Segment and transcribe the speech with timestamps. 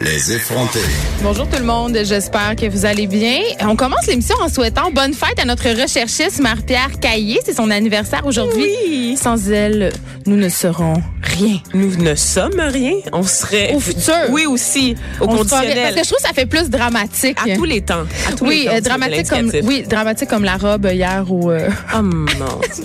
[0.00, 0.80] Les effrontés.
[1.22, 3.38] Bonjour tout le monde, j'espère que vous allez bien.
[3.60, 7.38] On commence l'émission en souhaitant bonne fête à notre recherchiste Marie-Pierre Caillé.
[7.44, 8.64] C'est son anniversaire aujourd'hui.
[8.88, 9.16] Oui.
[9.16, 9.92] Sans elle,
[10.26, 11.58] nous ne serons rien.
[11.74, 12.94] Nous ne sommes rien.
[13.12, 13.72] On serait.
[13.72, 14.14] Au futur.
[14.30, 14.96] Oui, aussi.
[15.20, 15.78] Au On conditionnel.
[15.84, 17.38] Parce que je trouve que ça fait plus dramatique.
[17.48, 18.04] À tous les temps.
[18.28, 21.52] À tous oui, les temps, euh, dramatique comme oui, dramatique comme la robe hier au
[21.52, 22.24] euh, Oh non.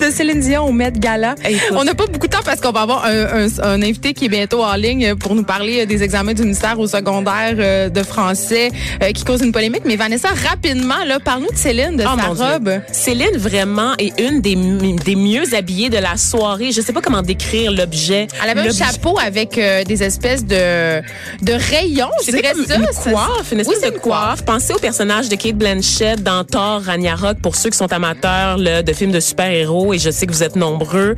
[0.00, 1.34] de Céline Dion au Met Gala.
[1.44, 1.60] Écoute.
[1.72, 4.26] On n'a pas beaucoup de temps parce qu'on va avoir un, un- un invité qui
[4.26, 8.02] est bientôt en ligne pour nous parler des examens du ministère au secondaire euh, de
[8.02, 8.70] français
[9.02, 9.82] euh, qui cause une polémique.
[9.84, 12.44] Mais Vanessa, rapidement, là, parle-nous de Céline, de Oh sa mon Dieu.
[12.44, 12.70] robe.
[12.92, 14.56] Céline vraiment est une des,
[15.04, 16.72] des mieux habillées de la soirée.
[16.72, 18.28] Je sais pas comment décrire l'objet.
[18.42, 21.00] Elle avait un chapeau avec euh, des espèces de,
[21.42, 22.76] de rayons, je C'est dirais ça.
[22.76, 24.02] une coiffe, une espèce de une coiffe.
[24.02, 24.44] coiffe.
[24.44, 28.82] Pensez au personnage de Kate Blanchett dans Thor Ragnarok pour ceux qui sont amateurs là,
[28.82, 31.16] de films de super-héros et je sais que vous êtes nombreux.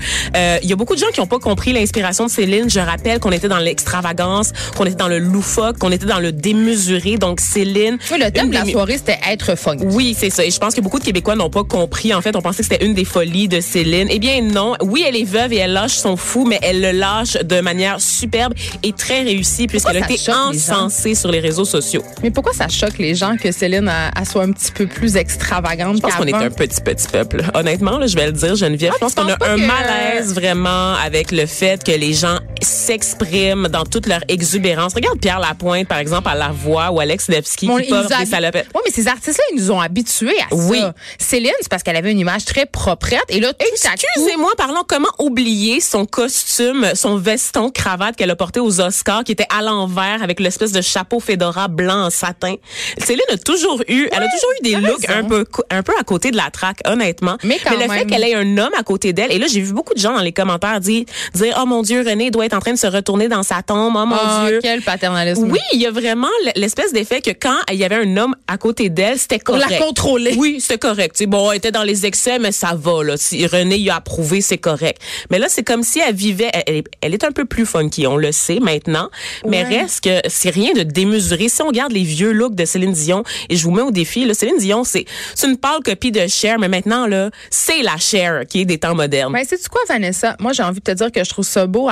[0.63, 2.71] Il y a beaucoup de gens qui n'ont pas compris l'inspiration de Céline.
[2.71, 6.33] Je rappelle qu'on était dans l'extravagance, qu'on était dans le loufoque, qu'on était dans le
[6.33, 7.17] démesuré.
[7.17, 9.85] Donc Céline, Oui, le thème de la soirée, c'était être funky.
[9.87, 10.45] oui, c'est ça.
[10.45, 12.13] Et je pense que beaucoup de Québécois n'ont pas compris.
[12.15, 14.09] En fait, on pensait que c'était une des folies de Céline.
[14.11, 14.75] Eh bien, non.
[14.83, 18.01] Oui, elle est veuve et elle lâche son fou, mais elle le lâche de manière
[18.01, 22.03] superbe et très réussie puisqu'elle a été les encensée sur les réseaux sociaux.
[22.23, 25.17] Mais pourquoi ça choque les gens que Céline elle, elle soit un petit peu plus
[25.17, 27.43] extravagante Je pense qu'on est un petit, petit peuple.
[27.55, 28.93] Honnêtement, là, je vais le dire, Geneviève.
[28.95, 32.39] Ah, je pense qu'on a un que- malaise vraiment avec le fait que les gens
[32.63, 34.95] s'expriment dans toute leur exubérance.
[34.95, 38.27] Regarde Pierre Lapointe, par exemple, à la voix ou Alex Levski Bon, qui porte des
[38.27, 38.67] salopettes.
[38.75, 40.81] Oui, mais ces artistes-là, ils nous ont habitués à Oui.
[40.81, 40.95] ça.
[41.19, 43.25] Céline, c'est parce qu'elle avait une image très proprette.
[43.29, 48.81] Et là, Excusez-moi, parlons comment oublier son costume, son veston cravate qu'elle a porté aux
[48.81, 52.55] Oscars, qui était à l'envers avec l'espèce de chapeau fedora blanc en satin.
[52.99, 55.19] Céline a toujours eu, elle a toujours eu des looks raison.
[55.21, 57.37] un peu, un peu à côté de la traque, honnêtement.
[57.45, 59.73] Mais quand le fait qu'elle ait un homme à côté d'elle, et là j'ai vu
[59.73, 62.61] beaucoup de gens dans les commentaires dire, dire oh mon Dieu, René doit être en
[62.61, 64.59] train de se retourner dans sa tombe, oh mon Ah, Dieu.
[64.63, 65.51] quel paternalisme.
[65.51, 68.57] Oui, il y a vraiment l'espèce d'effet que quand il y avait un homme à
[68.59, 69.71] côté d'elle, c'était Pour correct.
[69.71, 70.35] la contrôler.
[70.37, 71.23] Oui, c'était correct.
[71.27, 73.03] Bon, elle était dans les excès, mais ça va.
[73.05, 73.17] Là.
[73.17, 75.01] Si René y a approuvé, c'est correct.
[75.31, 76.51] Mais là, c'est comme si elle vivait.
[76.67, 79.09] Elle, elle est- un peu plus funky, on le sait maintenant.
[79.47, 79.79] Mais Ouais.
[79.83, 81.49] reste que c'est rien de démesuré.
[81.49, 84.25] Si on regarde les vieux looks de Céline Dion, et je vous mets au défi,
[84.25, 85.05] là, Céline Dion, c'est
[85.37, 88.79] c'est une pâle copie de Cher, mais maintenant là, c'est la Cher qui est des
[88.79, 89.33] temps modernes.
[89.33, 90.37] Ben, sais-tu quoi, Vanessa?
[90.41, 91.89] Moi, j'ai envie de te dire que je trouve ça beau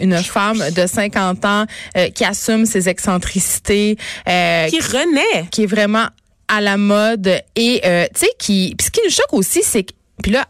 [0.00, 3.96] une femme de 50 ans euh, qui assume ses excentricités,
[4.28, 5.46] euh, qui renaît.
[5.50, 6.06] qui est vraiment
[6.48, 9.82] à la mode et euh, tu sais qui puis ce qui nous choque aussi c'est
[9.82, 9.92] que
[10.22, 10.46] puis là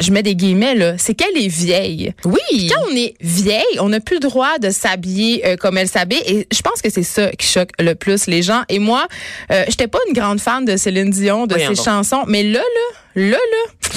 [0.00, 2.12] je mets des guillemets là, c'est qu'elle est vieille.
[2.24, 2.70] Oui.
[2.72, 6.22] Quand on est vieille, on n'a plus le droit de s'habiller euh, comme elle s'habille
[6.24, 8.62] et je pense que c'est ça qui choque le plus les gens.
[8.68, 9.06] Et moi,
[9.50, 13.20] euh, j'étais pas une grande fan de Céline Dion, de ses chansons, mais là là,
[13.30, 13.87] là là,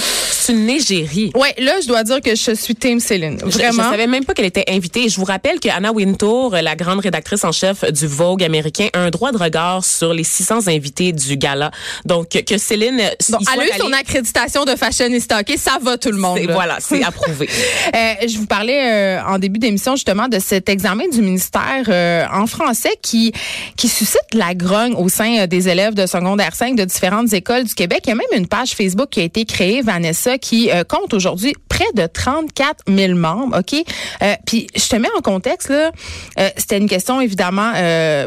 [0.41, 1.31] C'est une égérie.
[1.35, 3.37] ouais, là je dois dire que je suis team Céline.
[3.45, 3.83] Je- Vraiment.
[3.83, 5.07] Je, savais même pas qu'elle était invitée.
[5.09, 8.99] Je vous rappelle que Anna Wintour, la grande rédactrice en chef du Vogue américain, a
[8.99, 11.71] un droit de regard sur les 600 invités du gala.
[12.05, 12.97] Donc que Céline,
[13.29, 16.39] Bon, il elle a eu son accréditation de fashionista, OK, ça va tout le monde.
[16.49, 17.47] voilà, c'est approuvé.
[17.95, 22.25] Euh, je vous parlais euh, en début d'émission justement de cet examen du ministère euh,
[22.33, 23.31] en français qui
[23.77, 27.63] qui suscite la grogne au sein euh, des élèves de secondaire 5 de différentes écoles
[27.65, 27.99] du Québec.
[28.05, 31.13] Il y a même une page Facebook qui a été créée, Vanessa, qui euh, compte
[31.13, 33.57] aujourd'hui près de 34 000 membres.
[33.59, 33.73] Ok,
[34.21, 35.91] Euh, puis je te mets en contexte là.
[36.39, 37.71] Euh, C'était une question évidemment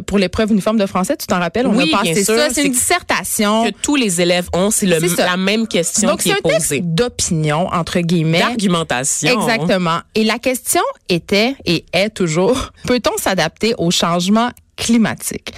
[0.06, 1.16] pour l'épreuve uniforme de français.
[1.16, 1.66] Tu t'en rappelles?
[1.66, 2.36] On Oui, a passé bien sûr.
[2.36, 2.48] ça.
[2.50, 3.64] C'est une dissertation.
[3.64, 6.68] Que tous les élèves ont, c'est la même question Donc qui c'est est un texte
[6.68, 6.80] posée.
[6.82, 8.40] d'opinion entre guillemets.
[8.40, 9.30] D'argumentation.
[9.40, 9.98] Exactement.
[10.14, 15.52] Et la question était et est toujours, peut-on s'adapter au changement climatique?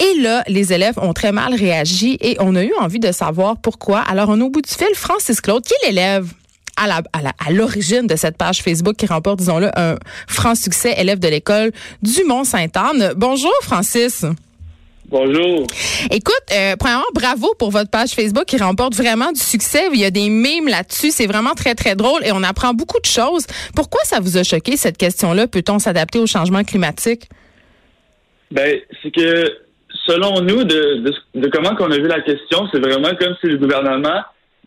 [0.00, 3.56] Et là, les élèves ont très mal réagi et on a eu envie de savoir
[3.56, 4.00] pourquoi.
[4.00, 6.32] Alors, on a au bout du fil Francis Claude, qui est l'élève
[6.76, 9.96] à la- à la- à l'origine de cette page Facebook qui remporte, disons-le, un
[10.28, 11.72] franc succès, élève de l'école
[12.02, 13.14] du Mont-Sainte-Anne.
[13.16, 14.24] Bonjour, Francis.
[15.10, 15.66] Bonjour.
[16.10, 19.88] Écoute, euh, premièrement, bravo pour votre page Facebook qui remporte vraiment du succès.
[19.92, 21.10] Il y a des mimes là-dessus.
[21.12, 23.46] C'est vraiment très, très drôle et on apprend beaucoup de choses.
[23.74, 25.46] Pourquoi ça vous a choqué, cette question-là?
[25.46, 27.28] Peut-on s'adapter au changement climatique?
[28.50, 29.44] Ben, c'est que
[30.06, 31.04] selon nous, de,
[31.34, 34.22] de, comment qu'on a vu la question, c'est vraiment comme si le gouvernement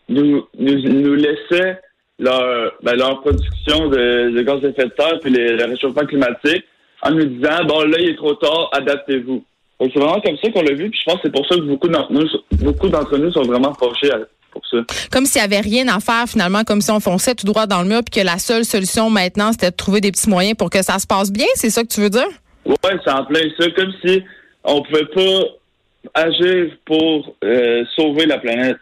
[0.08, 1.80] nous, nous, laissait
[2.18, 6.64] leur, ben, leur production de, de gaz à effet de serre puis le réchauffement climatique
[7.02, 9.44] en nous disant bon là il est trop tard, adaptez-vous.
[9.80, 11.62] C'est vraiment comme ça qu'on l'a vu, puis je pense que c'est pour ça que
[11.62, 14.10] beaucoup d'entre nous, beaucoup d'entre nous sont vraiment fâchés
[14.52, 14.76] pour ça.
[15.10, 17.82] Comme s'il n'y avait rien à faire finalement, comme si on fonçait tout droit dans
[17.82, 20.70] le mur, puis que la seule solution maintenant c'était de trouver des petits moyens pour
[20.70, 21.46] que ça se passe bien.
[21.56, 22.28] C'est ça que tu veux dire?
[22.64, 24.22] Ouais, c'est en plein ça, comme si
[24.64, 28.76] on pouvait pas agir pour euh, sauver la planète.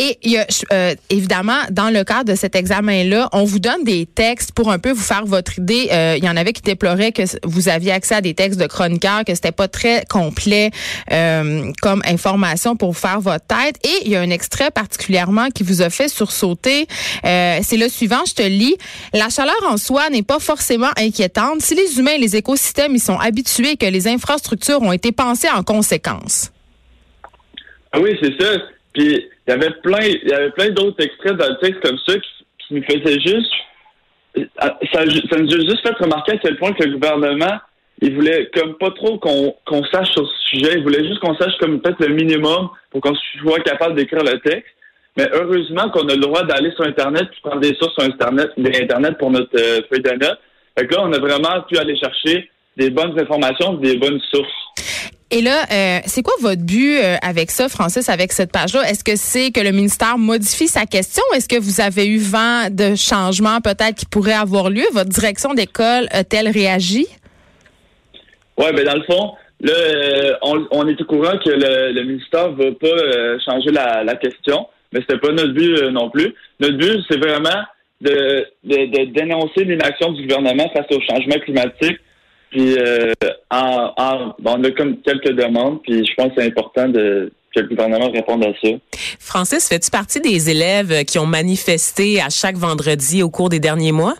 [0.00, 0.38] Et y
[0.72, 4.78] euh, évidemment, dans le cadre de cet examen-là, on vous donne des textes pour un
[4.78, 5.88] peu vous faire votre idée.
[5.90, 8.66] Euh, il y en avait qui déploraient que vous aviez accès à des textes de
[8.68, 10.70] chroniqueurs, que c'était pas très complet
[11.10, 13.76] euh, comme information pour vous faire votre tête.
[13.84, 16.86] Et il y a un extrait particulièrement qui vous a fait sursauter.
[17.24, 18.76] C'est le suivant, je te lis.
[19.12, 23.00] La chaleur en soi n'est pas forcément inquiétante si les humains et les écosystèmes y
[23.00, 26.52] sont habitués et que les infrastructures ont été pensées en conséquence.
[27.92, 28.58] Ah oui, c'est ça.
[28.98, 31.98] Puis il y avait plein, il y avait plein d'autres extraits dans le texte comme
[32.04, 33.50] ça qui, nous faisaient juste,
[34.60, 35.04] ça, ça,
[35.38, 37.58] nous a juste fait remarquer à quel point que le gouvernement,
[38.02, 40.74] il voulait comme pas trop qu'on sache sur ce sujet.
[40.76, 44.38] Il voulait juste qu'on sache comme peut-être le minimum pour qu'on soit capable d'écrire le
[44.40, 44.74] texte.
[45.16, 48.50] Mais heureusement qu'on a le droit d'aller sur Internet et prendre des sources sur Internet,
[48.58, 50.40] Internet pour notre euh, feuille de notes.
[50.76, 54.97] Là, on a vraiment pu aller chercher des bonnes informations, des bonnes sources.
[55.30, 58.88] Et là, euh, c'est quoi votre but euh, avec ça, Francis, avec cette page-là?
[58.88, 61.22] Est-ce que c'est que le ministère modifie sa question?
[61.34, 64.84] Est-ce que vous avez eu vent de changements peut-être qui pourraient avoir lieu?
[64.94, 67.06] Votre direction d'école a-t-elle réagi?
[68.56, 72.64] Oui, ben dans le fond, là, euh, on, est au courant que le, ministère ne
[72.64, 76.34] va pas changer la, question, mais c'était pas notre but non plus.
[76.58, 77.62] Notre but, c'est vraiment
[78.00, 81.98] de, de dénoncer l'inaction du gouvernement face au changement climatique
[82.50, 83.12] puis, euh,
[83.50, 87.68] en, on a comme quelques demandes, puis je pense que c'est important de, que le
[87.68, 88.70] gouvernement réponde à ça.
[89.20, 93.92] Francis, fais-tu partie des élèves qui ont manifesté à chaque vendredi au cours des derniers
[93.92, 94.14] mois?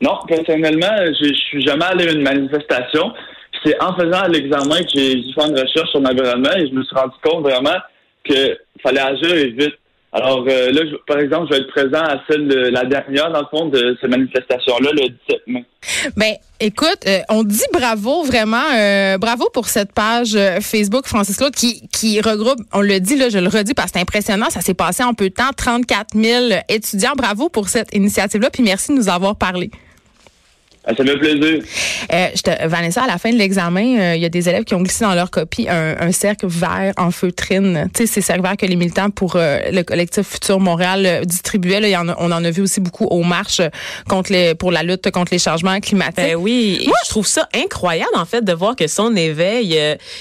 [0.00, 3.12] Non, personnellement, je suis jamais allé à une manifestation.
[3.64, 6.82] C'est en faisant l'examen que j'ai dû faire une recherche sur l'environnement et je me
[6.82, 7.76] suis rendu compte vraiment
[8.24, 9.74] qu'il fallait agir vite.
[10.14, 13.40] Alors euh, là, par exemple, je vais être présent à celle de la dernière, dans
[13.40, 15.64] le fond, de cette manifestation-là, le 17 mai.
[16.16, 21.54] Ben, écoute, euh, on dit bravo vraiment, euh, bravo pour cette page Facebook Francis Claude
[21.54, 24.60] qui, qui regroupe, on le dit là, je le redis parce que c'est impressionnant, ça
[24.60, 27.14] s'est passé en peu de temps, 34 000 étudiants.
[27.16, 29.70] Bravo pour cette initiative-là, puis merci de nous avoir parlé.
[30.84, 31.62] Ah, ça fait plaisir.
[32.12, 34.74] Euh, je Vanessa, à la fin de l'examen, euh, il y a des élèves qui
[34.74, 37.88] ont glissé dans leur copie un, cercle vert en feutrine.
[37.94, 41.24] Tu sais, ces cercles verts que les militants pour euh, le collectif Futur Montréal euh,
[41.24, 41.80] distribuaient.
[41.80, 43.62] Là, y en on en a vu aussi beaucoup aux marches
[44.08, 46.16] contre les, pour la lutte contre les changements climatiques.
[46.16, 49.78] Ben oui, Moi, je trouve ça incroyable en fait de voir que son éveil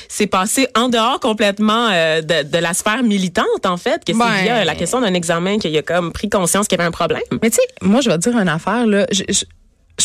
[0.07, 4.43] s'est passé en dehors complètement de, de, la sphère militante en fait, que c'est ben,
[4.43, 7.21] via la question d'un examen qu'il a comme pris conscience qu'il y avait un problème.
[7.41, 9.07] Mais tu sais, moi je vais te dire une affaire là.
[9.11, 9.45] je, je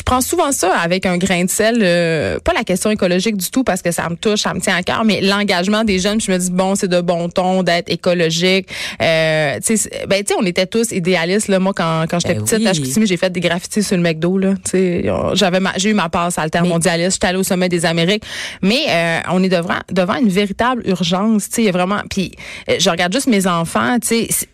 [0.06, 3.64] prends souvent ça avec un grain de sel, euh, pas la question écologique du tout
[3.64, 6.20] parce que ça me touche, ça me tient à cœur, mais l'engagement des jeunes.
[6.20, 8.68] je me dis bon, c'est de bon ton d'être écologique.
[9.02, 11.58] Euh, tu sais, ben tu sais, on était tous idéalistes là.
[11.58, 13.06] Moi, quand, quand j'étais ben petite, oui.
[13.06, 14.54] j'ai fait des graffitis sur le McDo là.
[14.64, 17.14] Tu sais, j'avais j'ai eu ma passe altermondialiste.
[17.14, 18.24] J'étais allée au sommet des Amériques,
[18.62, 21.48] mais euh, on est devant devant une véritable urgence.
[21.50, 22.00] Tu sais, vraiment.
[22.08, 22.32] Puis
[22.78, 23.98] je regarde juste mes enfants.
[24.00, 24.48] Tu sais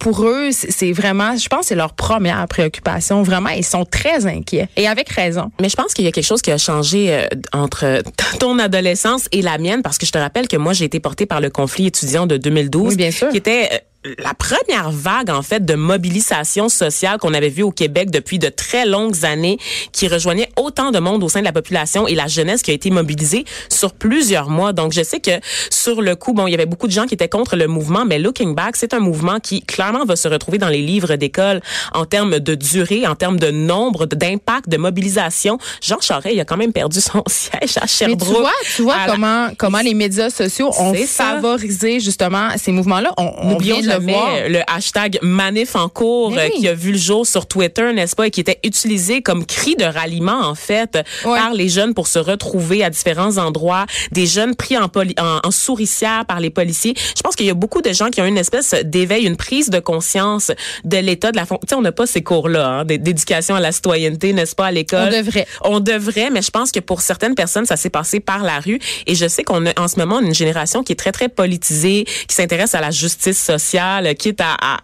[0.00, 3.22] pour eux, c'est vraiment, je pense, c'est leur première préoccupation.
[3.22, 5.50] Vraiment, ils sont très inquiets et avec raison.
[5.60, 8.02] Mais je pense qu'il y a quelque chose qui a changé euh, entre
[8.40, 11.26] ton adolescence et la mienne, parce que je te rappelle que moi, j'ai été portée
[11.26, 13.28] par le conflit étudiant de 2012, bien sûr.
[13.28, 17.72] qui était euh, la première vague en fait de mobilisation sociale qu'on avait vue au
[17.72, 19.58] Québec depuis de très longues années
[19.90, 22.74] qui rejoignait autant de monde au sein de la population et la jeunesse qui a
[22.74, 24.72] été mobilisée sur plusieurs mois.
[24.72, 25.32] Donc je sais que
[25.70, 28.04] sur le coup bon, il y avait beaucoup de gens qui étaient contre le mouvement
[28.04, 31.60] mais looking back, c'est un mouvement qui clairement va se retrouver dans les livres d'école
[31.92, 35.58] en termes de durée, en termes de nombre, d'impact, de mobilisation.
[35.82, 38.28] Jean Charest, il a quand même perdu son siège à Sherbrooke.
[38.28, 43.12] Mais tu vois, tu vois comment comment les médias sociaux ont favorisé justement ces mouvements-là.
[43.16, 47.92] On, on le hashtag manif en cours euh, qui a vu le jour sur Twitter,
[47.92, 51.94] n'est-ce pas, et qui était utilisé comme cri de ralliement en fait par les jeunes
[51.94, 56.94] pour se retrouver à différents endroits, des jeunes pris en, en, souricière par les policiers.
[57.16, 59.70] Je pense qu'il y a beaucoup de gens qui ont une espèce d'éveil, une prise
[59.70, 60.50] de conscience
[60.84, 61.46] de l'état de la.
[61.46, 64.72] Tu sais, on n'a pas ces cours-là hein, d'éducation à la citoyenneté, n'est-ce pas, à
[64.72, 65.08] l'école?
[65.08, 65.46] On devrait.
[65.62, 68.78] On devrait, mais je pense que pour certaines personnes, ça s'est passé par la rue.
[69.06, 72.04] Et je sais qu'on a en ce moment une génération qui est très, très politisée,
[72.04, 74.78] qui s'intéresse à la justice sociale social, quitte à, à,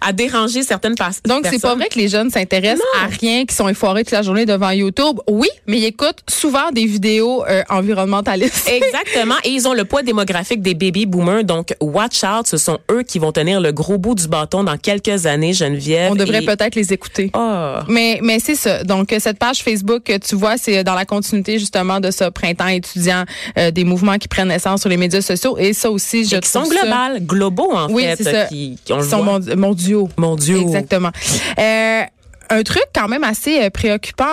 [0.00, 1.22] à déranger certaines personnes.
[1.26, 4.22] Donc, c'est pas vrai que les jeunes s'intéressent à rien, qui sont effoirés toute la
[4.22, 5.18] journée devant YouTube.
[5.28, 8.68] Oui, mais ils écoutent souvent des vidéos euh, environnementalistes.
[8.72, 9.34] Exactement.
[9.44, 11.44] Et ils ont le poids démographique des baby boomers.
[11.44, 12.46] Donc, watch out.
[12.46, 16.12] Ce sont eux qui vont tenir le gros bout du bâton dans quelques années, Geneviève.
[16.12, 17.30] On devrait peut-être les écouter.
[17.34, 17.74] Oh.
[17.88, 18.84] Mais, mais c'est ça.
[18.84, 22.68] Donc, cette page Facebook que tu vois, c'est dans la continuité justement de ce printemps
[22.68, 23.24] étudiant,
[23.58, 25.56] euh, des mouvements qui prennent naissance sur les médias sociaux.
[25.58, 28.37] Et ça aussi, je Et qui sont globales, globaux en oui, fait.
[28.42, 28.46] Ça.
[28.46, 30.08] Qui, qui sont mondiaux.
[30.16, 30.62] Mondiaux.
[30.62, 31.10] Exactement.
[31.58, 32.02] Euh,
[32.50, 34.26] un truc quand même assez euh, préoccupant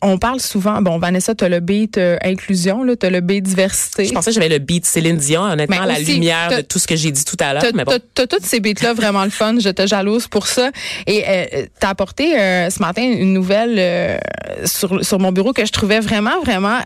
[0.00, 3.42] on parle souvent, bon, Vanessa, tu as le beat euh, inclusion, tu as le beat
[3.42, 4.04] diversité.
[4.04, 6.96] Je pensais que j'avais le beat Céline Dion, honnêtement, la lumière de tout ce que
[6.96, 7.62] j'ai dit tout à l'heure.
[7.62, 7.82] Tu bon.
[7.82, 9.58] as, tous ces beats-là vraiment le fun.
[9.58, 10.70] Je te jalouse pour ça.
[11.06, 14.18] Et euh, tu as apporté euh, ce matin une nouvelle euh,
[14.64, 16.78] sur, sur mon bureau que je trouvais vraiment, vraiment...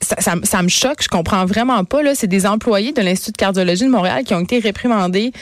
[0.00, 2.02] Ça, ça, ça, me choque, je comprends vraiment pas.
[2.02, 5.32] Là, c'est des employés de l'Institut de cardiologie de Montréal qui ont été réprimandés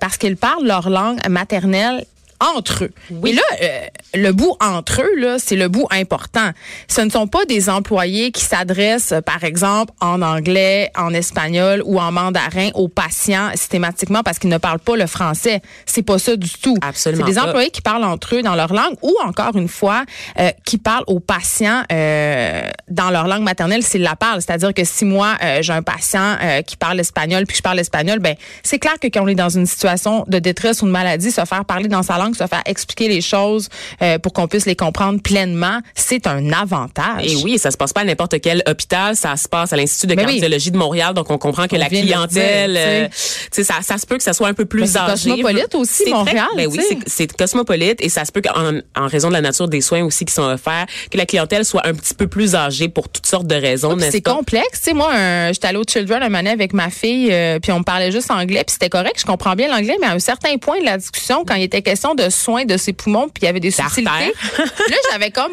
[0.00, 2.04] parce qu'ils parlent leur langue maternelle
[2.40, 2.90] entre eux.
[3.10, 3.30] Oui.
[3.30, 3.80] Et là, euh,
[4.14, 6.50] le bout entre eux, là, c'est le bout important.
[6.88, 12.00] Ce ne sont pas des employés qui s'adressent, par exemple, en anglais, en espagnol ou
[12.00, 15.60] en mandarin aux patients systématiquement parce qu'ils ne parlent pas le français.
[15.86, 16.76] C'est pas ça du tout.
[16.82, 17.24] Absolument.
[17.26, 20.04] C'est des employés qui parlent entre eux dans leur langue ou encore une fois
[20.38, 24.40] euh, qui parlent aux patients euh, dans leur langue maternelle s'ils la parlent.
[24.40, 28.34] C'est-à-dire que si moi j'ai un patient qui parle espagnol puis je parle espagnol, ben
[28.62, 31.44] c'est clair que quand on est dans une situation de détresse ou de maladie, se
[31.44, 33.68] faire parler dans sa langue se faire expliquer les choses
[34.02, 37.24] euh, pour qu'on puisse les comprendre pleinement, c'est un avantage.
[37.24, 40.06] Et oui, ça se passe pas à n'importe quel hôpital, ça se passe à l'Institut
[40.06, 40.72] de Mais cardiologie oui.
[40.72, 43.08] de Montréal, donc on comprend que on la clientèle, euh,
[43.50, 45.30] ça, ça se peut que ça soit un peu plus ben, âgé.
[45.30, 46.46] Cosmopolite aussi, Montréal.
[46.56, 49.80] Ben oui, c'est cosmopolite et ça se peut qu'en en raison de la nature des
[49.80, 53.08] soins aussi qui sont offerts, que la clientèle soit un petit peu plus âgée pour
[53.08, 53.94] toutes sortes de raisons.
[53.94, 54.80] Oui, c'est complexe.
[54.80, 55.12] Tu sais, moi,
[55.52, 58.30] j'étais allée au Children un moment avec ma fille, euh, puis on me parlait juste
[58.30, 60.98] anglais, puis c'était correct, je comprends bien l'anglais, mais à un certain point de la
[60.98, 63.70] discussion, quand il était question de soins de ses poumons, puis il y avait des
[63.70, 64.32] subtilités.
[64.58, 65.52] là, j'avais comme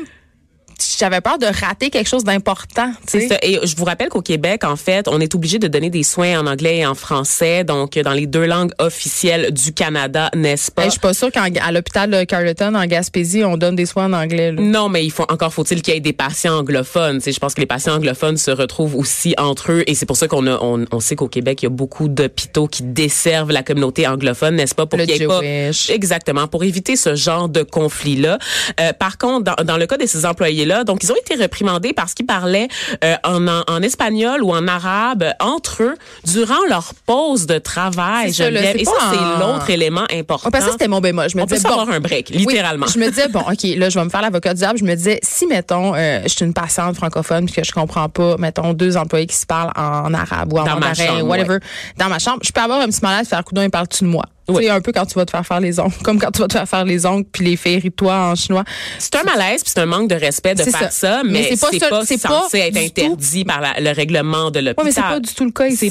[0.99, 2.91] j'avais peur de rater quelque chose d'important.
[3.07, 3.37] C'est ça.
[3.41, 6.39] Et je vous rappelle qu'au Québec, en fait, on est obligé de donner des soins
[6.39, 10.83] en anglais et en français, donc dans les deux langues officielles du Canada, n'est-ce pas?
[10.83, 14.05] Hey, je suis pas sûre qu'à l'hôpital de Carleton, en Gaspésie, on donne des soins
[14.05, 14.51] en anglais.
[14.51, 14.61] Là.
[14.61, 17.19] Non, mais il faut encore faut-il qu'il y ait des patients anglophones.
[17.19, 20.17] T'sais, je pense que les patients anglophones se retrouvent aussi entre eux, et c'est pour
[20.17, 23.51] ça qu'on a, on, on sait qu'au Québec, il y a beaucoup d'hôpitaux qui desservent
[23.51, 25.41] la communauté anglophone, n'est-ce pas, pour qu'il y ait pas
[25.89, 28.37] exactement pour éviter ce genre de conflit-là.
[28.79, 31.93] Euh, par contre, dans, dans le cas de ces employés-là, donc ils ont été réprimandés
[31.93, 32.67] parce qu'ils parlaient
[33.03, 38.33] euh, en, en, en, espagnol ou en arabe entre eux durant leur pause de travail.
[38.33, 40.47] Ça, là, et ça, c'est l'autre élément important.
[40.47, 41.29] On pensait que c'était mon bémol.
[41.29, 42.85] Je me On disais, peut bon, avoir un break, littéralement.
[42.87, 44.79] Oui, je me disais, bon, OK, là, je vais me faire l'avocat du diable.
[44.79, 48.09] Je me disais, si, mettons, euh, je suis une patiente francophone puis que je comprends
[48.09, 51.55] pas, mettons, deux employés qui se parlent en arabe ou en dans mandarin, chambre, whatever,
[51.55, 51.59] ouais.
[51.97, 54.25] dans ma chambre, je peux avoir un petit malade faire coup d'un, parle-tu de moi?
[54.49, 54.57] Oui.
[54.57, 56.41] Tu sais, un peu quand tu vas te faire faire les ongles, comme quand tu
[56.41, 58.63] vas te faire faire les ongles puis les faire toi en chinois.
[58.99, 61.55] C'est un malaise puis c'est un manque de respect de faire ça, ça mais, mais
[61.55, 63.47] c'est pas, pas, c'est censé être interdit tout.
[63.47, 64.75] par la, le règlement de l'hôpital.
[64.79, 65.89] Oui, mais c'est pas du tout le cas ici.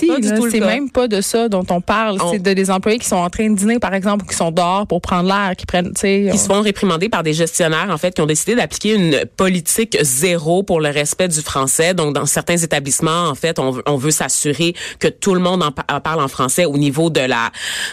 [0.50, 2.18] C'est même pas de ça dont on parle.
[2.20, 2.32] On...
[2.32, 4.50] C'est de des employés qui sont en train de dîner, par exemple, ou qui sont
[4.50, 6.28] dehors pour prendre l'air, qui prennent, tu sais.
[6.30, 9.96] Qui se font réprimander par des gestionnaires, en fait, qui ont décidé d'appliquer une politique
[10.02, 11.94] zéro pour le respect du français.
[11.94, 15.72] Donc, dans certains établissements, en fait, on, on veut s'assurer que tout le monde en,
[15.92, 17.50] en parle en français au niveau de la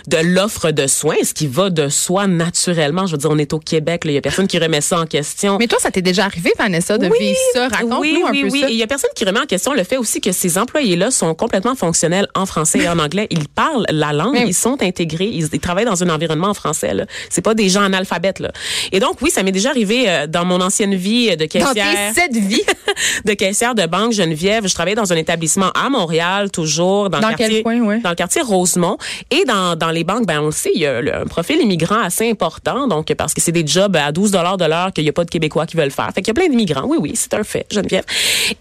[0.08, 3.06] de l'offre de soins ce qui va de soi naturellement?
[3.06, 5.06] Je veux dire, on est au Québec, il y a personne qui remet ça en
[5.06, 5.58] question.
[5.60, 7.68] Mais toi, ça t'est déjà arrivé, Vanessa, de oui, vivre ça?
[7.68, 8.66] Raconte-nous oui, un oui, peu oui.
[8.70, 11.34] Il y a personne qui remet en question le fait aussi que ces employés-là sont
[11.36, 13.28] complètement fonctionnels en français et en anglais.
[13.30, 16.54] Ils parlent la langue, Mais- ils sont intégrés, ils, ils travaillent dans un environnement en
[16.54, 16.94] français.
[16.94, 17.06] Là.
[17.30, 18.40] C'est pas des gens analphabètes.
[18.40, 18.52] Là.
[18.92, 22.14] Et donc, oui, ça m'est déjà arrivé euh, dans mon ancienne vie de Dans caissière.
[22.14, 22.64] tes sept vies,
[23.26, 24.68] de caissière de banque Geneviève.
[24.68, 28.00] Je travaillais dans un établissement à Montréal, toujours dans, Dans le quartier, quel coin, ouais?
[28.00, 28.98] dans le quartier Rosemont.
[29.32, 32.30] Et dans, dans les banques, ben on sait, il y a un profil immigrant assez
[32.30, 35.14] important, donc parce que c'est des jobs à 12 dollars de l'heure qu'il n'y a
[35.14, 36.10] pas de Québécois qui veulent faire.
[36.14, 36.86] Fait qu'il y a plein d'immigrants.
[36.86, 38.04] Oui, oui, c'est un fait, Geneviève.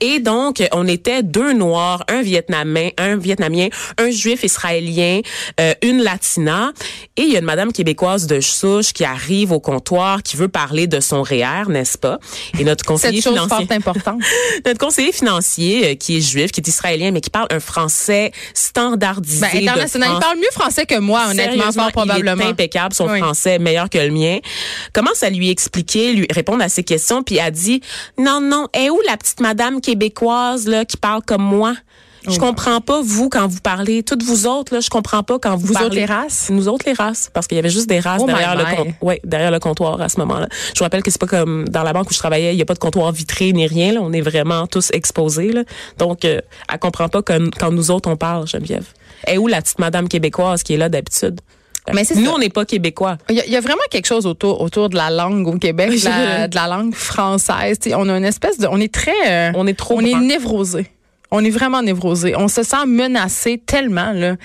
[0.01, 3.69] Et donc, on était deux Noirs, un Vietnamien, un Vietnamien,
[3.99, 5.21] un Juif israélien,
[5.61, 6.73] euh, une Latina.
[7.17, 10.49] Et il y a une Madame québécoise de souche qui arrive au comptoir, qui veut
[10.49, 12.19] parler de son REER, n'est-ce pas?
[12.59, 14.23] Et notre conseiller cette chose financier fort importante.
[14.67, 18.33] notre conseiller financier euh, qui est juif, qui est israélien, mais qui parle un français
[18.55, 19.41] standardisé.
[19.41, 20.11] Ben, de international.
[20.15, 22.43] Il parle mieux français que moi, honnêtement, fort probablement.
[22.43, 23.19] Il est impeccable, son Oui.
[23.19, 24.39] français meilleur que le mien.
[24.93, 27.81] Commence à lui expliquer, lui répondre à ses questions, puis elle dit
[28.19, 31.75] non, non, est où la petite madame québécoise là qui parle comme moi?
[32.29, 35.57] Je comprends pas vous quand vous parlez, toutes vous autres là, je comprends pas quand
[35.57, 35.87] vous, Vous parlez.
[35.87, 36.51] autres les races?
[36.51, 38.87] Nous autres les races, parce qu'il y avait juste des races Oh derrière le comptoir.
[39.01, 40.47] Ouais, derrière le comptoir à ce moment-là.
[40.75, 42.63] Je vous rappelle que c'est pas comme dans la banque où je travaillais, il y
[42.63, 43.93] a pas de comptoir vitré ni rien.
[43.95, 44.01] Là.
[44.03, 45.53] On est vraiment tous exposés.
[45.53, 45.63] Là.
[45.97, 48.85] Donc, euh, elle comprend pas quand, quand nous autres on parle, Geneviève.
[49.27, 51.41] Et où la petite madame québécoise qui est là d'habitude?
[51.95, 52.33] Mais nous, ça.
[52.35, 53.19] on n'est pas québécois.
[53.29, 55.59] Il y, a, il y a vraiment quelque chose autour autour de la langue au
[55.59, 57.79] Québec, de la, de la langue française.
[57.95, 60.87] On a une espèce de, on est très, euh, On est trop on est névrosé.
[61.31, 62.35] On est vraiment névrosé.
[62.37, 64.37] On se sent menacé tellement là.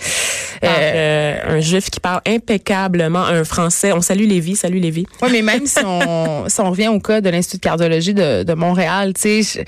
[0.63, 3.91] Euh, euh, un juif qui parle impeccablement un français.
[3.91, 4.55] On salue Lévi.
[4.55, 5.05] Salut Lévi.
[5.21, 8.43] Oui, mais même si on, si on revient au cas de l'Institut de cardiologie de,
[8.43, 9.65] de Montréal, tu sais,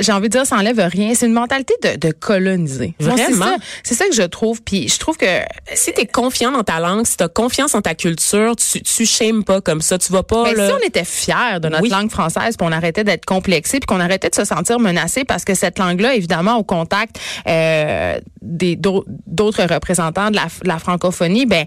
[0.00, 1.12] j'ai envie de dire, ça enlève rien.
[1.14, 2.94] C'est une mentalité de, de coloniser.
[3.00, 3.46] C'est Vraiment?
[3.46, 4.62] ça- C'est ça, que je trouve.
[4.62, 5.26] Puis je trouve que
[5.74, 9.44] Si t'es confiant dans ta langue, si t'as confiance en ta culture, tu, tu shames
[9.44, 9.98] pas comme ça.
[9.98, 11.88] Tu vas pas, Ben, là- si on était fiers de notre Oui.
[11.90, 15.44] langue française, puis on arrêtait d'être complexé, puis qu'on arrêtait de se sentir menacé parce
[15.44, 17.18] que cette langue-là, évidemment, au contact
[17.48, 21.66] euh, des d'autres représentants de la, de la francophonie, ben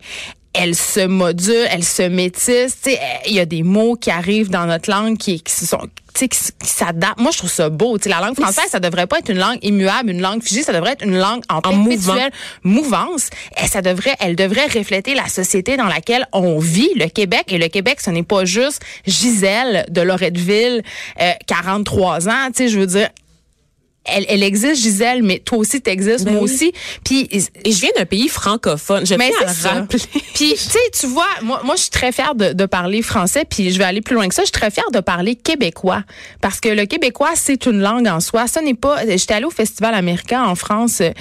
[0.53, 2.77] elle se module, elle se métisse.
[3.27, 5.81] Il y a des mots qui arrivent dans notre langue qui, qui se sont
[6.13, 7.19] qui, qui s'adaptent.
[7.19, 7.97] Moi, je trouve ça beau.
[7.97, 10.63] Tu sais, la langue française, ça devrait pas être une langue immuable, une langue figée.
[10.63, 12.31] Ça devrait être une langue en, En perpétuelle
[12.63, 13.29] mouvance.
[13.61, 17.45] Et ça devrait, elle devrait refléter la société dans laquelle on vit, le Québec.
[17.49, 20.83] Et le Québec, ce n'est pas juste Gisèle de Loretteville,
[21.21, 22.47] euh, 43 ans.
[22.47, 23.09] Tu sais, je veux dire,
[24.05, 26.51] elle, elle existe, Gisèle, mais toi aussi, t'existes, Ben moi oui.
[26.53, 26.73] aussi.
[27.03, 29.05] Puis, Et je viens d'un pays francophone.
[29.05, 29.79] Je mais tiens à c'est le ça.
[29.79, 29.99] rappeler.
[30.35, 33.45] Puis, tu sais, tu vois, moi, moi, je suis très fière de, de parler français,
[33.49, 34.41] puis je vais aller plus loin que ça.
[34.41, 36.03] Je suis très fière de parler québécois,
[36.41, 38.47] parce que le québécois, c'est une langue en soi.
[38.47, 39.05] Ça n'est pas.
[39.07, 41.11] J'étais allée au festival américain en France, euh,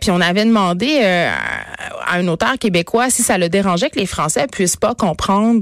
[0.00, 1.30] puis on avait demandé euh,
[2.06, 5.60] à un auteur québécois si ça le dérangeait que les Français puissent pas comprendre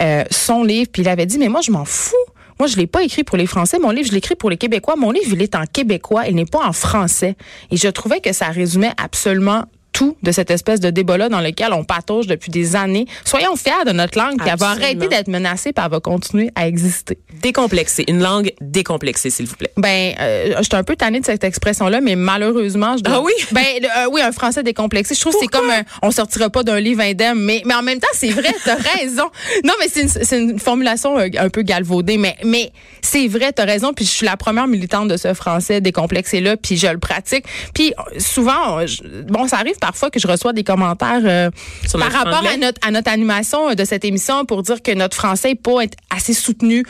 [0.00, 2.14] euh, son livre, puis il avait dit, mais moi, je m'en fous.
[2.58, 3.78] Moi, je l'ai pas écrit pour les Français.
[3.78, 4.96] Mon livre, je l'écris pour les Québécois.
[4.96, 6.26] Mon livre, il est en québécois.
[6.26, 7.36] Il n'est pas en français.
[7.70, 9.64] Et je trouvais que ça résumait absolument
[9.96, 13.06] tout de cette espèce de débat-là dans lequel on patauge depuis des années.
[13.24, 16.50] Soyons fiers de notre langue, puis elle va arrêter d'être menacée, puis elle va continuer
[16.54, 17.16] à exister.
[17.40, 18.04] Décomplexé.
[18.06, 19.72] Une langue décomplexée, s'il vous plaît.
[19.78, 23.14] Ben, euh, je suis un peu tannée de cette expression-là, mais malheureusement, je dois...
[23.16, 23.32] Ah oui?
[23.52, 25.14] Ben, euh, oui, un français décomplexé.
[25.14, 27.80] Je trouve que c'est comme un, on sortira pas d'un livre indemne, mais mais en
[27.82, 29.30] même temps, c'est vrai, t'as raison.
[29.64, 33.52] Non, mais c'est une, c'est une formulation euh, un peu galvaudée, mais mais c'est vrai,
[33.52, 33.94] t'as raison.
[33.94, 37.46] Puis je suis la première militante de ce français décomplexé là, puis je le pratique.
[37.72, 41.50] Puis euh, souvent, euh, je- bon, ça arrive parfois que je reçois des commentaires euh,
[41.92, 42.54] par rapport anglais?
[42.54, 45.54] à notre à notre animation euh, de cette émission pour dire que notre français n'est
[45.54, 46.84] pas être assez soutenu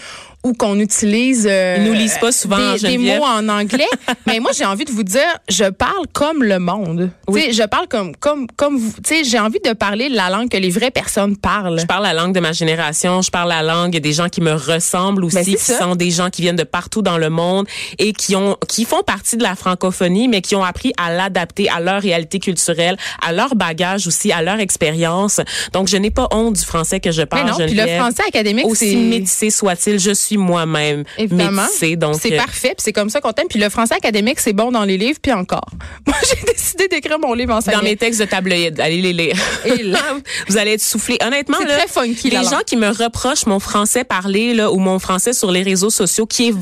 [0.47, 3.89] ou qu'on utilise euh, Ils nous lisent pas souvent, des, mots en anglais.
[4.27, 7.11] mais moi, j'ai envie de vous dire, je parle comme le monde.
[7.27, 7.53] Oui.
[7.53, 8.93] Je parle comme comme comme vous.
[9.05, 11.81] Tu sais, j'ai envie de parler la langue que les vraies personnes parlent.
[11.81, 14.53] Je parle la langue de ma génération, je parle la langue des gens qui me
[14.53, 15.79] ressemblent aussi, Ben, qui ça.
[15.79, 17.67] sont des gens qui viennent de partout dans le monde
[17.99, 21.69] et qui ont qui font partie de la francophonie mais qui ont appris à l'adapter
[21.69, 25.41] à leur réalité culturelle, à leur bagage aussi, à leur expérience.
[25.73, 27.51] Donc je n'ai pas honte du français que je mais parle.
[27.51, 31.63] non, puis le français académique, aussi métissé soit-il, je suis moi-même Évidemment.
[31.63, 31.97] métissé.
[31.97, 33.49] Donc c'est euh, parfait, puis c'est comme ça qu'on t'aime.
[33.49, 35.69] Puis le français académique, c'est bon dans les livres, puis encore.
[36.07, 39.37] Moi, j'ai décidé d'écrire mon livre en dans mes textes de tabloïd, allez les lire.
[39.65, 39.99] Et là.
[40.49, 41.19] vous allez être soufflé.
[41.25, 44.99] Honnêtement, là, très funky, les gens qui me reprochent mon français parlé là ou mon
[44.99, 46.55] français sur les réseaux sociaux, qui est,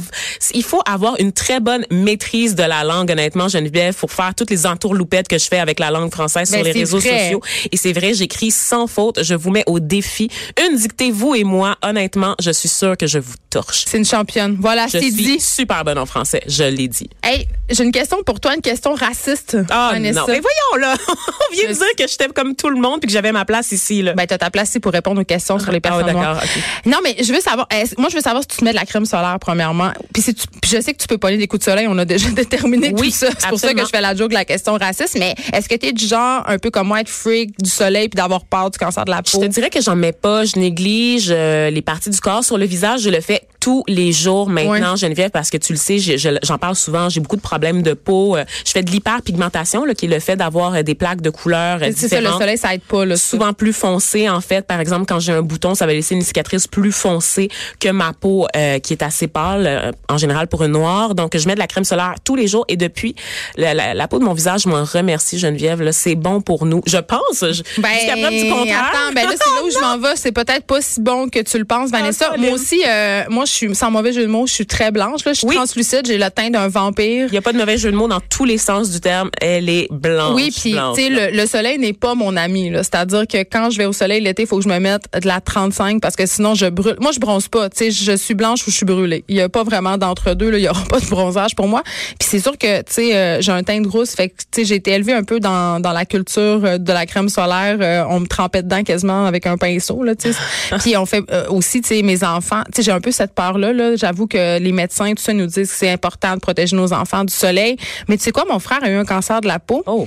[0.54, 3.10] il faut avoir une très bonne maîtrise de la langue.
[3.10, 6.58] Honnêtement, Geneviève, pour faire toutes les entourloupettes que je fais avec la langue française Ben,
[6.58, 7.24] sur les réseaux vrai.
[7.24, 7.40] sociaux.
[7.72, 9.22] Et c'est vrai, j'écris sans faute.
[9.22, 10.28] Je vous mets au défi.
[10.68, 11.76] Une dictée, vous et moi.
[11.82, 13.34] Honnêtement, je suis sûre que je vous
[13.64, 13.84] torche.
[13.86, 14.56] C'est une championne.
[14.60, 15.40] Voilà, Je c'est dit.
[15.40, 16.42] super bonne en français.
[16.46, 17.08] Je l'ai dit.
[17.22, 19.56] Hey, j'ai une question pour toi, une question raciste.
[19.70, 20.20] Ah Vanessa.
[20.20, 20.26] non.
[20.28, 23.06] Mais voyons là, on vient de Je- dire que j'étais comme tout le monde puis
[23.08, 24.12] que j'avais ma place ici là.
[24.14, 26.34] Ben, t'as ta place ici pour répondre aux questions sur les Ah, personnes ouais, noires.
[26.34, 26.62] d'accord, ok.
[26.86, 28.76] Non, mais je veux savoir, est-ce- moi, je veux savoir si tu te mets de
[28.76, 29.90] la crème solaire, premièrement.
[30.12, 31.86] Puis, si tu, puis je sais que tu peux pas aller des coups de soleil,
[31.88, 33.28] on a déjà déterminé Oui, tout ça.
[33.38, 35.16] C'est pour ça que je fais la joke de la question raciste.
[35.18, 38.08] Mais est-ce que tu es du genre, un peu comme moi, être freak du soleil
[38.08, 39.40] puis d'avoir peur du cancer de la Je peau?
[39.40, 42.66] te dirais que j'en mets pas, je néglige euh, les parties du corps sur le
[42.66, 44.94] visage, je le fais tous les jours maintenant.
[44.94, 48.36] Geneviève, parce que tu le sais, j'en parle souvent, j'ai beaucoup de problèmes de peau.
[48.36, 51.78] euh, Je fais de l'hyperpigmentation, qui est le fait d'avoir euh, des plaques de couleurs
[51.82, 52.40] euh, C'est ça, le différentes.
[52.40, 53.16] soleil, ça aide pas, là.
[53.16, 53.22] ça.
[53.30, 56.20] souvent plus foncé en fait par exemple quand j'ai un bouton ça va laisser une
[56.22, 57.48] cicatrice plus foncée
[57.80, 61.36] que ma peau euh, qui est assez pâle euh, en général pour une noire donc
[61.36, 63.14] je mets de la crème solaire tous les jours et depuis
[63.56, 66.82] la, la- la peau de mon visage je m'en remercie Geneviève c'est bon pour nous
[66.86, 69.98] je pense je- jusqu'à preuve du contraire Attends, ben là, c'est là où je m'en
[70.08, 70.16] vais.
[70.16, 72.36] C'est peut-être pas si bon que tu le penses, Vanessa.
[72.36, 75.24] Moi aussi, euh, moi, je suis sans mauvais jeu de mots, je suis très blanche.
[75.24, 75.54] Là, je suis Oui.
[75.56, 77.26] translucide, j'ai le teint d'un vampire.
[77.28, 79.30] Il n'y a pas de mauvais jeu de mots dans tous les sens du terme.
[79.40, 80.34] Elle est blanche.
[80.34, 83.78] Oui, puis tu sais le, le soleil n'est pas mon ami c'est-à-dire que quand je
[83.78, 86.26] vais au soleil l'été, il faut que je me mette de la 35 parce que
[86.26, 86.96] sinon je brûle.
[87.00, 89.24] Moi je bronze pas, tu sais, je suis blanche ou je suis brûlée.
[89.28, 91.82] Il y a pas vraiment d'entre-deux il y aura pas de bronzage pour moi.
[92.18, 94.60] Puis c'est sûr que tu sais euh, j'ai un teint de rousse, fait que tu
[94.60, 97.76] sais j'ai été élevée un peu dans, dans la culture euh, de la crème solaire,
[97.80, 100.12] Euh, on me trempait dedans quasiment avec un pinceau là.
[100.80, 103.34] Puis on fait euh, aussi tu sais mes enfants, tu sais j'ai un peu cette
[103.52, 106.76] là là, j'avoue que les médecins tout ça nous disent que c'est important de protéger
[106.76, 107.76] nos enfants du soleil,
[108.08, 109.82] mais tu sais quoi mon frère a eu un cancer de la peau.
[109.86, 110.06] Oh.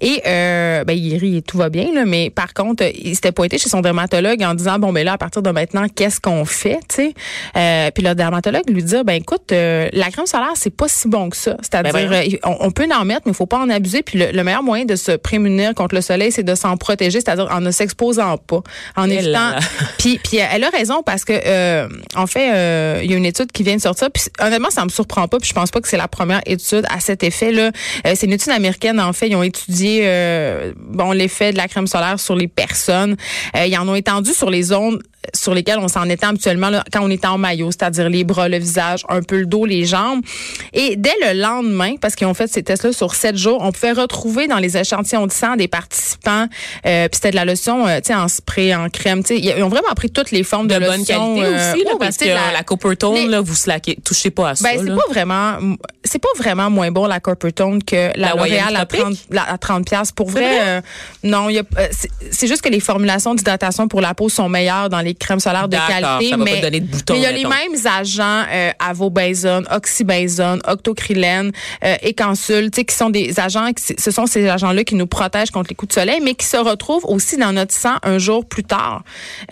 [0.00, 3.32] Et euh, ben, il rit et tout va bien, là, mais par contre, il s'était
[3.32, 6.44] pointé chez son dermatologue en disant bon ben là, à partir de maintenant, qu'est-ce qu'on
[6.44, 7.14] fait, sais?
[7.56, 11.08] Euh, puis le dermatologue lui dit ben écoute, euh, la crème solaire, c'est pas si
[11.08, 11.56] bon que ça.
[11.60, 14.02] C'est-à-dire Ben euh, on, on peut en mettre, mais il faut pas en abuser.
[14.02, 17.20] Puis le, le meilleur moyen de se prémunir contre le soleil, c'est de s'en protéger,
[17.20, 18.60] c'est-à-dire en ne s'exposant pas,
[18.96, 19.52] en Eh évitant.
[19.98, 23.52] Puis, puis elle a raison parce que en fait, euh, il y a une étude
[23.52, 24.10] qui vient de sortir.
[24.10, 25.38] Puis honnêtement, ça me surprend pas.
[25.38, 27.70] Puis je pense pas que c'est la première étude à cet effet-là.
[28.06, 29.00] Euh, c'est une étude américaine.
[29.00, 33.16] En fait, ils ont étudié euh, bon l'effet de la crème solaire sur les personnes.
[33.56, 35.00] Euh, ils en ont étendu sur les zones
[35.34, 38.48] sur lesquelles on s'en était habituellement là, quand on était en maillot, c'est-à-dire les bras,
[38.48, 40.22] le visage, un peu le dos, les jambes.
[40.72, 43.92] Et dès le lendemain, parce qu'ils ont fait ces tests-là sur sept jours, on pouvait
[43.92, 46.46] retrouver dans les échantillons de sang des participants,
[46.86, 49.40] euh, puis c'était de la lotion, euh, tu sais, en spray, en crème, tu sais,
[49.40, 51.36] ils ont vraiment pris toutes les formes de, de bonne lotion.
[51.36, 54.30] qualité euh, aussi, là, oui, parce que la, la- Coppertone, les- là, vous slaquez, touchez
[54.30, 54.64] pas à ça.
[54.68, 55.58] ben, c'est pas vraiment,
[56.04, 59.00] c'est pas vraiment moins bon la Coppertone que la, La L'Oréal à Tropique?
[59.00, 60.12] 30, la- à 30 pièces.
[60.12, 60.58] Pour vrai, vrai?
[60.60, 60.80] euh,
[61.22, 61.62] non, euh,
[62.30, 65.68] c'est juste que les formulations d'hydratation pour la peau sont meilleures dans les crèmes solaires
[65.68, 67.48] de qualité, ça va pas mais te donner de boutons, mais il y a mettons.
[67.50, 71.52] les mêmes agents euh, avobenzone, oxybenzone, octocrylène,
[71.84, 75.68] euh, tu sais, qui sont des agents, ce sont ces agents-là qui nous protègent contre
[75.70, 78.64] les coups de soleil, mais qui se retrouvent aussi dans notre sang un jour plus
[78.64, 79.02] tard,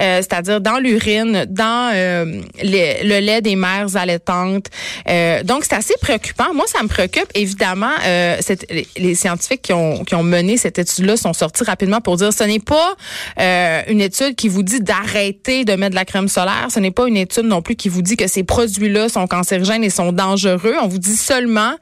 [0.00, 4.66] Euh, c'est-à-dire dans l'urine, dans euh, les- le lait des mères allaitantes.
[5.08, 6.52] Euh, donc c'est assez préoccupant.
[6.54, 7.92] Moi, ça me préoccupe évidemment.
[8.04, 12.00] Euh, cette- les, les scientifiques qui ont qui ont mené cette étude-là sont sortis rapidement
[12.00, 12.90] pour dire ce n'est pas
[13.40, 16.66] euh, une étude qui vous dit d'arrêter de mettre de la crème solaire.
[16.70, 19.84] Ce n'est pas une étude non plus qui vous dit que ces produits-là sont cancérigènes
[19.84, 20.74] et sont dangereux.
[20.82, 21.74] On vous dit seulement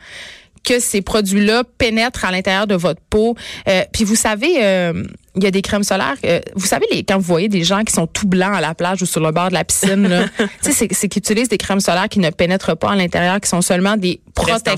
[0.65, 3.35] que ces produits-là pénètrent à l'intérieur de votre peau.
[3.69, 5.05] Euh, puis vous savez, euh,
[5.37, 6.17] il y a des crèmes solaires.
[6.25, 8.75] euh, vous savez, les, quand vous voyez des gens qui sont tout blancs à la
[8.75, 12.09] plage ou sur le bord de la piscine, c'est, c'est qu'ils utilisent des crèmes solaires
[12.09, 14.77] qui ne pénètrent pas à l'intérieur, qui sont seulement des protecteurs.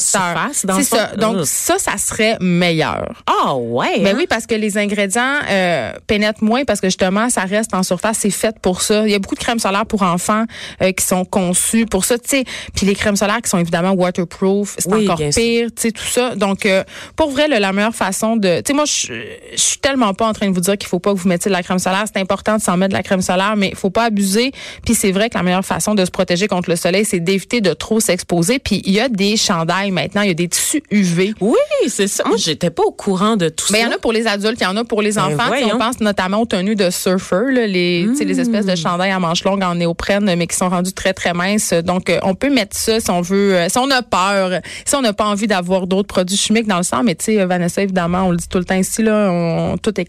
[0.52, 0.82] c'est fond?
[0.82, 1.16] ça.
[1.16, 3.22] Donc ça, ça serait meilleur.
[3.26, 4.00] Ah ouais.
[4.00, 4.14] Ben hein?
[4.16, 8.18] oui, parce que les ingrédients euh, pénètrent moins parce que justement, ça reste en surface,
[8.20, 9.06] c'est fait pour ça.
[9.06, 10.44] Il y a beaucoup de crèmes solaires pour enfants
[10.82, 12.44] euh, qui sont conçues pour ça, tu sais.
[12.74, 16.04] Puis les crèmes solaires qui sont évidemment waterproof, c'est Oui, encore pire, tu sais, tout
[16.04, 16.34] ça.
[16.36, 16.84] Donc, euh,
[17.16, 18.58] pour vrai, la meilleure façon de...
[18.58, 20.98] Tu sais, moi, je je suis tellement pas en train de vous dire qu'il faut
[20.98, 22.04] pas que vous mettiez de la crème solaire.
[22.12, 24.52] C'est important de s'en mettre de la crème solaire, mais il faut pas abuser.
[24.84, 27.60] Puis c'est vrai que la meilleure façon de se protéger contre le soleil, c'est d'éviter
[27.60, 28.58] de trop s'exposer.
[28.58, 31.34] Puis il y a des chandails maintenant, il y a des tissus UV.
[31.40, 31.56] Oui,
[31.88, 32.24] c'est ça.
[32.26, 33.88] Moi, j'étais pas au courant de tout Ben, il y ça.
[33.90, 35.36] en a pour les adultes, il y en a pour les enfants.
[35.44, 35.74] Sais, voyons.
[35.74, 38.06] on pense notamment aux tenues de surfeurs, là, les,
[38.40, 41.72] espèces de chandails à manches longues en néoprène, mais qui sont rendus très, très minces.
[41.72, 44.94] Donc, euh, on peut mettre ça si on veut, euh, si on a peur, si
[44.96, 47.02] on n'a pas envie d'avoir d'autres produits chimiques dans le sang.
[47.04, 49.98] Mais tu sais, Vanessa, évidemment, on le dit tout le temps ici, là, on- tout
[50.00, 50.04] est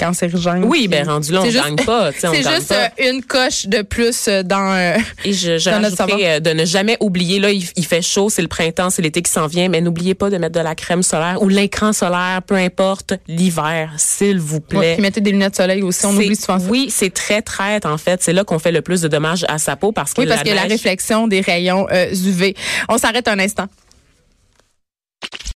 [0.68, 2.12] Oui, ben rendu là, on juste- gagne pas.
[2.18, 2.86] C'est juste pas.
[3.00, 4.74] euh, une coche de plus euh, dans...
[4.74, 5.96] euh, Et je, je dans notre
[6.40, 9.32] de ne jamais oublier, là, il, il fait chaud, c'est le printemps, c'est l'été qui
[9.32, 12.56] s'en vient, mais n'oubliez pas de mettre de la crème solaire ou l'écran solaire, peu
[12.56, 14.94] importe, l'hiver, s'il vous ouais, plaît.
[14.94, 16.66] puis mettez des lunettes de soleil aussi, on oublie souvent ça.
[16.70, 18.22] Oui, c'est très traite, en fait.
[18.24, 20.44] C'est là qu'on fait le plus de dommages à sa peau parce que Oui, parce
[20.44, 22.56] la que la neige- réflexion des rayons euh, UV.
[22.90, 23.66] On s'arrête un instant.